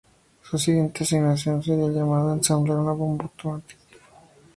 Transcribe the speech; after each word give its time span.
Su 0.41 0.57
siguiente 0.57 1.03
asignación 1.03 1.61
seria 1.61 1.85
el 1.85 1.93
llamado 1.93 2.31
a 2.31 2.33
ensamblar 2.33 2.75
una 2.77 2.91
bomba 2.93 3.25
atómica. 3.25 3.75